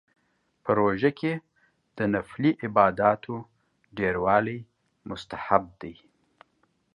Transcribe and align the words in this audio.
په 0.63 0.69
روژه 0.79 1.11
کې 1.19 1.33
د 1.97 1.99
نفلي 2.13 2.51
عباداتو 2.65 3.35
ډیروالی 3.97 4.59
مستحب 5.09 5.63
دی 5.81 5.95